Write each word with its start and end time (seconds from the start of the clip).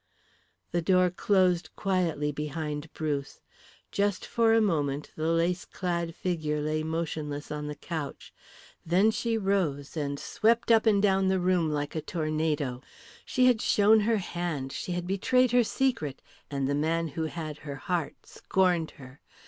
The 0.71 0.81
door 0.81 1.11
closed 1.11 1.69
quietly 1.75 2.31
behind 2.31 2.91
Bruce. 2.91 3.39
Just 3.91 4.25
for 4.25 4.51
a 4.55 4.59
moment 4.59 5.11
the 5.15 5.27
lace 5.27 5.63
clad 5.63 6.15
figure 6.15 6.59
lay 6.59 6.81
motionless 6.81 7.51
on 7.51 7.67
the 7.67 7.75
couch. 7.75 8.33
Then 8.83 9.11
she 9.11 9.37
rose 9.37 9.95
and 9.95 10.19
swept 10.19 10.71
up 10.71 10.87
and 10.87 11.03
down 11.03 11.27
the 11.27 11.39
room 11.39 11.69
like 11.71 11.93
a 11.95 12.01
tornado. 12.01 12.81
She 13.27 13.45
had 13.45 13.61
shown 13.61 13.99
her 13.99 14.17
hand, 14.17 14.71
she 14.71 14.93
had 14.93 15.05
betrayed 15.05 15.51
her 15.51 15.63
secret, 15.63 16.23
and 16.49 16.67
the 16.67 16.73
man 16.73 17.09
who 17.09 17.25
had 17.25 17.59
her 17.59 17.75
heart 17.75 18.25
scorned 18.25 18.89
her. 18.97 19.21